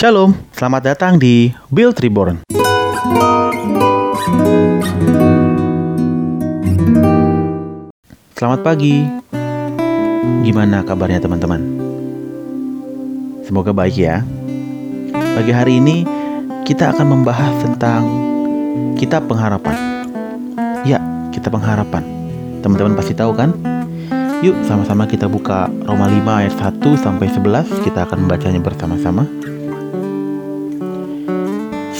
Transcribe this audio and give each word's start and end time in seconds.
Shalom, 0.00 0.32
selamat 0.56 0.96
datang 0.96 1.20
di 1.20 1.52
Build 1.68 2.00
Reborn. 2.00 2.40
Selamat 8.32 8.60
pagi. 8.64 9.04
Gimana 10.40 10.88
kabarnya 10.88 11.20
teman-teman? 11.20 11.60
Semoga 13.44 13.76
baik 13.76 14.00
ya. 14.00 14.24
Pagi 15.12 15.52
hari 15.52 15.84
ini 15.84 16.08
kita 16.64 16.96
akan 16.96 17.20
membahas 17.20 17.60
tentang 17.60 18.08
kitab 18.96 19.28
pengharapan. 19.28 19.76
Ya, 20.88 20.96
kitab 21.28 21.60
pengharapan. 21.60 22.08
Teman-teman 22.64 22.96
pasti 22.96 23.12
tahu 23.12 23.36
kan? 23.36 23.52
Yuk 24.40 24.64
sama-sama 24.64 25.04
kita 25.04 25.28
buka 25.28 25.68
Roma 25.84 26.08
5 26.08 26.24
ayat 26.24 26.56
1 26.56 26.80
sampai 26.96 27.28
11, 27.28 27.84
kita 27.84 28.08
akan 28.08 28.24
membacanya 28.24 28.64
bersama-sama. 28.64 29.28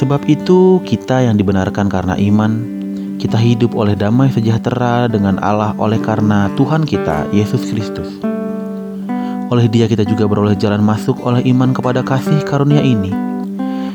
Sebab 0.00 0.24
itu 0.32 0.80
kita 0.88 1.28
yang 1.28 1.36
dibenarkan 1.36 1.92
karena 1.92 2.16
iman 2.16 2.80
kita 3.20 3.36
hidup 3.36 3.76
oleh 3.76 3.92
damai 3.92 4.32
sejahtera 4.32 5.12
dengan 5.12 5.36
Allah 5.44 5.76
oleh 5.76 6.00
karena 6.00 6.48
Tuhan 6.56 6.88
kita, 6.88 7.28
Yesus 7.36 7.68
Kristus. 7.68 8.08
Oleh 9.52 9.68
dia 9.68 9.84
kita 9.84 10.08
juga 10.08 10.24
beroleh 10.24 10.56
jalan 10.56 10.80
masuk 10.80 11.20
oleh 11.20 11.44
iman 11.52 11.76
kepada 11.76 12.00
kasih 12.00 12.40
karunia 12.48 12.80
ini. 12.80 13.12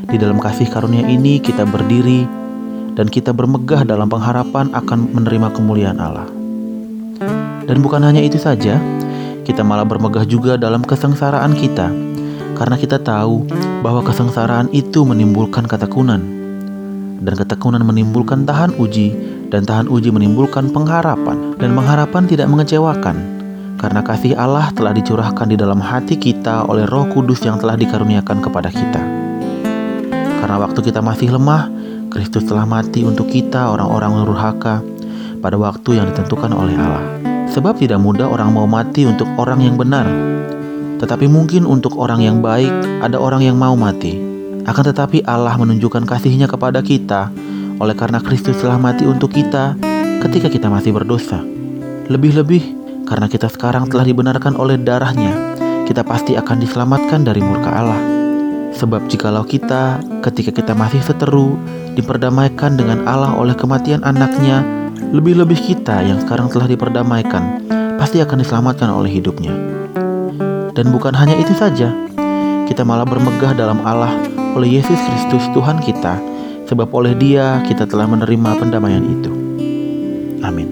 Di 0.05 0.21
dalam 0.21 0.37
kasih 0.37 0.69
karunia 0.69 1.01
ini 1.09 1.41
kita 1.41 1.65
berdiri 1.65 2.29
dan 2.93 3.09
kita 3.09 3.33
bermegah 3.33 3.81
dalam 3.81 4.05
pengharapan 4.05 4.69
akan 4.77 5.09
menerima 5.09 5.57
kemuliaan 5.57 5.97
Allah. 5.97 6.29
Dan 7.65 7.81
bukan 7.81 8.05
hanya 8.05 8.21
itu 8.21 8.37
saja, 8.37 8.77
kita 9.41 9.65
malah 9.65 9.89
bermegah 9.89 10.29
juga 10.29 10.53
dalam 10.53 10.85
kesengsaraan 10.85 11.57
kita, 11.57 11.89
karena 12.55 12.79
kita 12.79 12.97
tahu 13.03 13.45
bahwa 13.83 14.01
kesengsaraan 14.01 14.71
itu 14.71 15.03
menimbulkan 15.03 15.67
ketekunan 15.69 16.35
dan 17.25 17.33
ketekunan 17.33 17.81
menimbulkan 17.81 18.43
tahan 18.43 18.75
uji, 18.77 19.15
dan 19.49 19.63
tahan 19.63 19.87
uji 19.87 20.13
menimbulkan 20.13 20.69
pengharapan, 20.69 21.57
dan 21.57 21.73
pengharapan 21.73 22.23
tidak 22.29 22.47
mengecewakan, 22.51 23.15
karena 23.79 24.01
kasih 24.05 24.37
Allah 24.37 24.69
telah 24.75 24.91
dicurahkan 24.91 25.47
di 25.49 25.57
dalam 25.57 25.81
hati 25.81 26.19
kita 26.19 26.69
oleh 26.69 26.83
Roh 26.85 27.09
Kudus 27.09 27.41
yang 27.41 27.57
telah 27.57 27.79
dikaruniakan 27.79 28.37
kepada 28.43 28.69
kita. 28.69 29.01
Karena 30.43 30.61
waktu 30.61 30.79
kita 30.85 31.01
masih 31.01 31.33
lemah, 31.33 31.71
Kristus 32.13 32.45
telah 32.45 32.69
mati 32.69 33.01
untuk 33.01 33.25
kita, 33.25 33.73
orang-orang 33.73 34.21
durhaka, 34.27 34.85
pada 35.41 35.57
waktu 35.57 35.97
yang 35.97 36.05
ditentukan 36.13 36.53
oleh 36.53 36.77
Allah. 36.77 37.05
Sebab 37.49 37.77
tidak 37.77 38.01
mudah 38.01 38.29
orang 38.29 38.53
mau 38.53 38.65
mati 38.69 39.05
untuk 39.05 39.29
orang 39.37 39.61
yang 39.65 39.77
benar, 39.77 40.05
tetapi 40.99 41.27
mungkin 41.27 41.67
untuk 41.67 41.99
orang 41.99 42.23
yang 42.23 42.39
baik 42.39 42.71
ada 43.03 43.19
orang 43.19 43.43
yang 43.43 43.59
mau 43.59 43.75
mati. 43.75 44.17
Akan 44.65 44.81
tetapi 44.81 45.21
Allah 45.29 45.53
menunjukkan 45.59 46.09
kasihnya 46.09 46.49
kepada 46.49 46.81
kita 46.81 47.29
oleh 47.77 47.93
karena 47.93 48.23
Kristus 48.23 48.57
telah 48.57 48.79
mati 48.79 49.05
untuk 49.05 49.35
kita 49.35 49.77
ketika 50.25 50.47
kita 50.49 50.67
masih 50.71 50.95
berdosa. 50.95 51.43
Lebih-lebih 52.09 52.63
karena 53.05 53.29
kita 53.29 53.45
sekarang 53.51 53.85
telah 53.85 54.05
dibenarkan 54.05 54.57
oleh 54.57 54.81
darahnya, 54.81 55.55
kita 55.85 56.01
pasti 56.01 56.33
akan 56.33 56.57
diselamatkan 56.57 57.21
dari 57.21 57.41
murka 57.45 57.69
Allah. 57.69 58.01
Sebab 58.75 59.07
jikalau 59.07 59.45
kita 59.47 60.03
ketika 60.25 60.51
kita 60.51 60.73
masih 60.75 60.99
seteru 60.99 61.55
diperdamaikan 61.95 62.75
dengan 62.75 63.07
Allah 63.07 63.31
oleh 63.37 63.55
kematian 63.55 64.03
anaknya, 64.03 64.65
lebih-lebih 65.13 65.55
kita 65.55 66.03
yang 66.03 66.19
sekarang 66.19 66.51
telah 66.51 66.67
diperdamaikan 66.67 67.63
pasti 67.95 68.19
akan 68.19 68.43
diselamatkan 68.43 68.91
oleh 68.91 69.07
hidupnya. 69.13 69.53
Dan 70.75 70.91
bukan 70.91 71.15
hanya 71.15 71.39
itu 71.39 71.55
saja, 71.55 71.87
kita 72.67 72.83
malah 72.83 73.07
bermegah 73.07 73.55
dalam 73.55 73.79
Allah 73.87 74.11
oleh 74.59 74.75
Yesus 74.75 74.99
Kristus 74.99 75.47
Tuhan 75.55 75.79
kita, 75.79 76.19
sebab 76.67 76.91
oleh 76.91 77.15
Dia 77.15 77.63
kita 77.63 77.87
telah 77.87 78.03
menerima 78.03 78.59
pendamaian 78.59 78.99
itu. 78.99 79.31
Amin. 80.43 80.67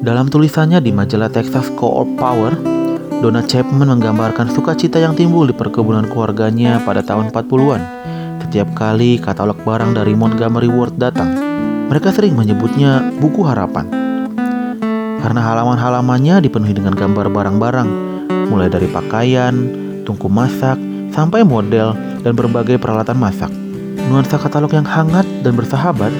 Dalam 0.00 0.32
tulisannya 0.32 0.80
di 0.80 0.96
majalah 0.96 1.28
Texas 1.28 1.68
Co-op 1.76 2.08
Power, 2.16 2.56
Donna 3.20 3.44
Chapman 3.44 3.92
menggambarkan 3.92 4.48
sukacita 4.48 4.96
yang 4.96 5.12
timbul 5.12 5.44
di 5.44 5.52
perkebunan 5.52 6.08
keluarganya 6.08 6.80
pada 6.80 7.04
tahun 7.04 7.30
40-an. 7.36 7.82
Setiap 8.48 8.72
kali 8.72 9.20
katalog 9.20 9.60
barang 9.60 9.92
dari 9.92 10.16
Montgomery 10.16 10.72
Ward 10.72 10.96
datang, 10.96 11.36
mereka 11.92 12.16
sering 12.16 12.32
menyebutnya 12.32 13.12
buku 13.20 13.44
harapan. 13.44 13.92
Karena 15.20 15.40
halaman-halamannya 15.52 16.42
dipenuhi 16.42 16.74
dengan 16.74 16.96
gambar 16.98 17.30
barang-barang, 17.30 18.11
mulai 18.48 18.70
dari 18.70 18.88
pakaian, 18.90 19.54
tungku 20.06 20.26
masak, 20.26 20.78
sampai 21.12 21.44
model 21.44 21.94
dan 22.22 22.32
berbagai 22.32 22.80
peralatan 22.80 23.18
masak. 23.18 23.50
Nuansa 24.08 24.40
katalog 24.40 24.72
yang 24.74 24.86
hangat 24.86 25.24
dan 25.44 25.54
bersahabat 25.54 26.10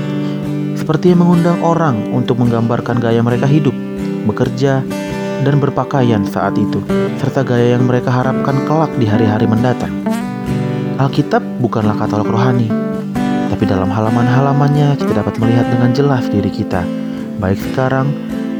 seperti 0.83 1.15
yang 1.15 1.23
mengundang 1.23 1.63
orang 1.63 2.11
untuk 2.11 2.43
menggambarkan 2.43 2.99
gaya 2.99 3.23
mereka 3.23 3.47
hidup, 3.47 3.75
bekerja, 4.27 4.83
dan 5.43 5.59
berpakaian 5.63 6.27
saat 6.27 6.59
itu, 6.59 6.83
serta 7.23 7.47
gaya 7.47 7.79
yang 7.79 7.87
mereka 7.87 8.11
harapkan 8.11 8.67
kelak 8.67 8.91
di 8.99 9.07
hari-hari 9.07 9.47
mendatang. 9.47 9.95
Alkitab 10.99 11.43
bukanlah 11.63 11.95
katalog 11.99 12.31
rohani, 12.31 12.67
tapi 13.51 13.63
dalam 13.67 13.91
halaman-halamannya 13.91 14.99
kita 14.99 15.23
dapat 15.23 15.35
melihat 15.39 15.67
dengan 15.71 15.91
jelas 15.95 16.27
diri 16.31 16.51
kita, 16.51 16.83
baik 17.39 17.59
sekarang 17.59 18.11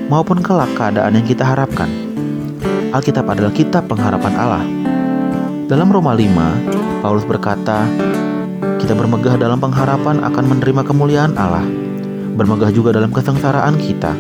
maupun 0.07 0.43
kelak 0.43 0.71
keadaan 0.79 1.19
yang 1.19 1.27
kita 1.27 1.43
harapkan. 1.43 2.12
Alkitab 2.93 3.25
adalah 3.25 3.53
kitab 3.57 3.89
pengharapan 3.89 4.35
Allah 4.37 4.65
dalam 5.73 5.89
Roma 5.89 6.13
5, 6.13 7.01
Paulus 7.01 7.25
berkata, 7.25 7.89
kita 8.77 8.93
bermegah 8.93 9.41
dalam 9.41 9.57
pengharapan 9.57 10.21
akan 10.21 10.45
menerima 10.45 10.85
kemuliaan 10.85 11.33
Allah, 11.41 11.65
bermegah 12.37 12.69
juga 12.69 12.93
dalam 12.93 13.09
kesengsaraan 13.09 13.81
kita, 13.81 14.13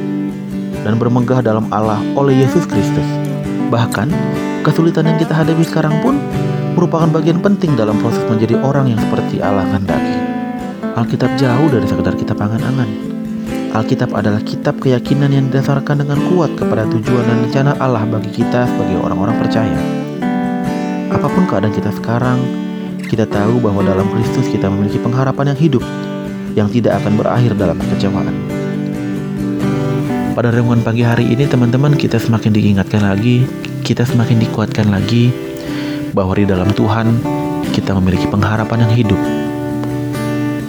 dan 0.81 0.97
bermegah 0.97 1.44
dalam 1.44 1.69
Allah 1.69 2.00
oleh 2.16 2.41
Yesus 2.41 2.65
Kristus. 2.65 3.05
Bahkan, 3.69 4.09
kesulitan 4.65 5.12
yang 5.12 5.21
kita 5.21 5.37
hadapi 5.37 5.60
sekarang 5.60 6.00
pun 6.00 6.16
merupakan 6.72 7.12
bagian 7.12 7.44
penting 7.44 7.77
dalam 7.77 8.00
proses 8.00 8.25
menjadi 8.33 8.56
orang 8.65 8.89
yang 8.89 9.00
seperti 9.04 9.44
Allah 9.44 9.69
kehendaki. 9.69 10.16
Alkitab 10.97 11.37
jauh 11.37 11.69
dari 11.69 11.84
sekedar 11.84 12.16
kitab 12.16 12.41
angan-angan. 12.41 13.12
Alkitab 13.72 14.12
adalah 14.12 14.44
kitab 14.44 14.77
keyakinan 14.84 15.33
yang 15.33 15.49
didasarkan 15.49 16.05
dengan 16.05 16.21
kuat 16.28 16.53
kepada 16.60 16.84
tujuan 16.93 17.25
dan 17.25 17.37
rencana 17.49 17.72
Allah 17.81 18.05
bagi 18.05 18.28
kita 18.28 18.69
sebagai 18.69 19.00
orang-orang 19.00 19.33
percaya. 19.41 19.81
Apa 21.09 21.25
pun 21.33 21.49
keadaan 21.49 21.72
kita 21.72 21.88
sekarang, 21.97 22.37
kita 23.09 23.25
tahu 23.25 23.65
bahwa 23.65 23.81
dalam 23.81 24.12
Kristus 24.12 24.53
kita 24.53 24.69
memiliki 24.69 25.00
pengharapan 25.00 25.56
yang 25.56 25.60
hidup 25.60 25.84
yang 26.53 26.69
tidak 26.69 27.00
akan 27.00 27.16
berakhir 27.16 27.56
dalam 27.56 27.81
kekecewaan. 27.81 28.37
Pada 30.37 30.53
renungan 30.53 30.84
pagi 30.84 31.00
hari 31.00 31.33
ini 31.33 31.49
teman-teman 31.49 31.97
kita 31.97 32.21
semakin 32.21 32.53
diingatkan 32.53 33.00
lagi, 33.00 33.49
kita 33.89 34.04
semakin 34.04 34.37
dikuatkan 34.37 34.93
lagi 34.93 35.33
bahwa 36.12 36.37
di 36.37 36.44
dalam 36.44 36.69
Tuhan 36.77 37.09
kita 37.72 37.97
memiliki 37.97 38.28
pengharapan 38.28 38.84
yang 38.84 38.93
hidup. 38.93 39.21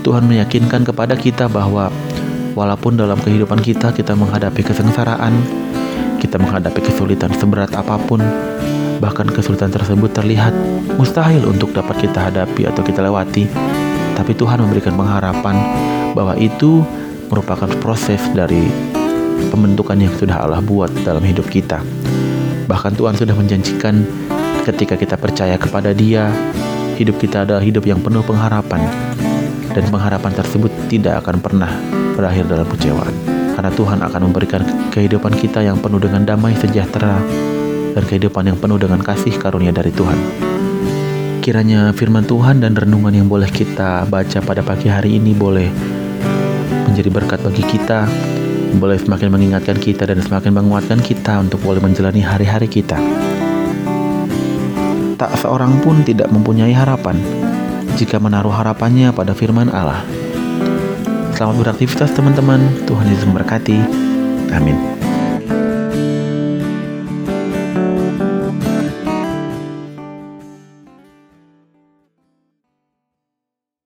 Tuhan 0.08 0.24
meyakinkan 0.24 0.88
kepada 0.88 1.20
kita 1.20 1.52
bahwa 1.52 1.92
walaupun 2.54 2.98
dalam 2.98 3.18
kehidupan 3.20 3.60
kita 3.62 3.92
kita 3.94 4.14
menghadapi 4.14 4.62
kesengsaraan, 4.62 5.34
kita 6.22 6.40
menghadapi 6.40 6.80
kesulitan 6.80 7.34
seberat 7.36 7.74
apa 7.74 7.98
pun, 8.00 8.22
bahkan 9.02 9.28
kesulitan 9.28 9.74
tersebut 9.74 10.14
terlihat 10.14 10.54
mustahil 10.96 11.44
untuk 11.50 11.74
dapat 11.76 12.08
kita 12.08 12.32
hadapi 12.32 12.70
atau 12.70 12.82
kita 12.86 13.04
lewati. 13.04 13.50
Tapi 14.14 14.32
Tuhan 14.38 14.62
memberikan 14.62 14.94
pengharapan 14.94 15.58
bahwa 16.14 16.38
itu 16.38 16.86
merupakan 17.34 17.68
proses 17.82 18.22
dari 18.32 18.70
pembentukan 19.50 19.98
yang 19.98 20.14
sudah 20.16 20.46
Allah 20.46 20.62
buat 20.62 20.94
dalam 21.02 21.26
hidup 21.26 21.50
kita. 21.50 21.82
Bahkan 22.70 22.94
Tuhan 22.96 23.18
sudah 23.18 23.36
menjanjikan 23.36 24.06
ketika 24.64 24.96
kita 24.96 25.18
percaya 25.18 25.58
kepada 25.58 25.92
Dia, 25.92 26.30
hidup 26.96 27.18
kita 27.18 27.44
adalah 27.44 27.66
hidup 27.66 27.84
yang 27.84 28.00
penuh 28.00 28.22
pengharapan. 28.24 28.86
Dan 29.74 29.90
pengharapan 29.90 30.38
tersebut 30.38 30.70
tidak 30.86 31.26
akan 31.26 31.42
pernah 31.42 32.03
berakhir 32.14 32.48
dalam 32.48 32.66
kecewaan. 32.70 33.14
Karena 33.54 33.70
Tuhan 33.70 34.00
akan 34.02 34.22
memberikan 34.30 34.62
kehidupan 34.90 35.38
kita 35.38 35.62
yang 35.62 35.78
penuh 35.78 36.02
dengan 36.02 36.26
damai 36.26 36.58
sejahtera, 36.58 37.22
dan 37.94 38.04
kehidupan 38.04 38.50
yang 38.50 38.58
penuh 38.58 38.82
dengan 38.82 39.00
kasih 39.00 39.38
karunia 39.38 39.70
dari 39.70 39.94
Tuhan. 39.94 40.18
Kiranya 41.40 41.94
firman 41.94 42.26
Tuhan 42.26 42.64
dan 42.64 42.74
renungan 42.74 43.14
yang 43.14 43.28
boleh 43.30 43.48
kita 43.52 44.10
baca 44.10 44.40
pada 44.42 44.66
pagi 44.66 44.90
hari 44.90 45.22
ini 45.22 45.36
boleh 45.38 45.70
menjadi 46.90 47.10
berkat 47.14 47.40
bagi 47.44 47.64
kita, 47.68 48.08
boleh 48.80 48.98
semakin 48.98 49.30
mengingatkan 49.30 49.78
kita 49.78 50.10
dan 50.10 50.24
semakin 50.24 50.56
menguatkan 50.56 51.00
kita 51.04 51.38
untuk 51.38 51.62
boleh 51.62 51.84
menjalani 51.84 52.24
hari-hari 52.24 52.72
kita. 52.72 52.98
Tak 55.20 55.32
seorang 55.40 55.80
pun 55.86 56.02
tidak 56.02 56.32
mempunyai 56.34 56.74
harapan 56.74 57.16
jika 58.00 58.18
menaruh 58.18 58.52
harapannya 58.52 59.14
pada 59.14 59.36
firman 59.36 59.70
Allah. 59.70 60.23
Selamat 61.34 61.66
beraktivitas 61.66 62.14
teman-teman, 62.14 62.62
Tuhan 62.86 63.10
Yesus 63.10 63.26
memberkati. 63.26 63.82
Amin. 64.54 64.93